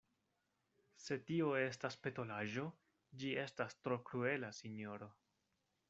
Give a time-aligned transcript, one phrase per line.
[1.03, 2.65] Se tio estas petolaĵo,
[3.21, 5.13] ĝi estas tro kruela, sinjoro.